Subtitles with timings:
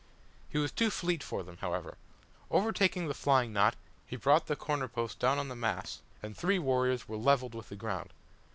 [0.49, 1.95] He was too fleet for them, however.
[2.49, 3.75] Overtaking a flying knot,
[4.07, 7.53] he brought the the corner post down on the mass, and three warriors were levelled
[7.53, 8.11] with the ground.